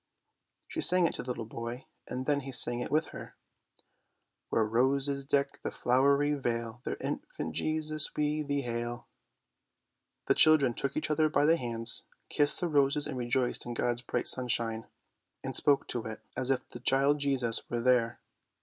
She 0.67 0.81
sang 0.81 1.05
it 1.05 1.13
to 1.13 1.21
the 1.21 1.27
little 1.29 1.45
boy, 1.45 1.85
and 2.07 2.25
then 2.25 2.39
he 2.39 2.51
sang 2.51 2.79
it 2.79 2.89
with 2.89 3.09
her 3.09 3.35
—"Where 4.49 4.63
roses 4.65 5.23
deck 5.23 5.61
the 5.61 5.69
flowery 5.69 6.33
vale, 6.33 6.81
There, 6.85 6.97
Infant 6.99 7.53
Jesus, 7.53 8.15
we 8.15 8.41
thee 8.41 8.61
hail!" 8.63 9.05
The 10.25 10.33
children 10.33 10.73
took 10.73 10.97
each 10.97 11.11
other 11.11 11.29
by 11.29 11.45
the 11.45 11.55
hands, 11.55 12.01
kissed 12.29 12.61
the 12.61 12.67
roses 12.67 13.05
and 13.05 13.15
rejoiced 13.15 13.63
in 13.67 13.75
God's 13.75 14.01
bright 14.01 14.27
sunshine, 14.27 14.87
and 15.43 15.55
spoke 15.55 15.85
to 15.89 16.03
it 16.07 16.21
as 16.35 16.49
if 16.49 16.67
the 16.67 16.79
Child 16.79 17.19
Jesus 17.19 17.69
were 17.69 17.79
there. 17.81 18.21